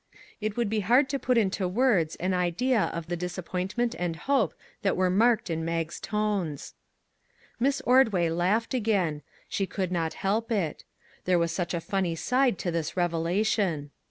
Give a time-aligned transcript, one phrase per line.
[0.39, 4.55] It would be hard to put into words an idea of the disappointment and hope
[4.81, 6.73] that were marked in Mag's tones.
[7.59, 10.83] Miss Ordway laughed again; she could not help it;
[11.25, 13.91] there was such a funny side to this revelation.